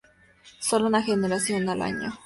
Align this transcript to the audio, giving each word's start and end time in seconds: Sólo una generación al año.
Sólo 0.59 0.87
una 0.87 1.03
generación 1.03 1.69
al 1.69 1.83
año. 1.83 2.11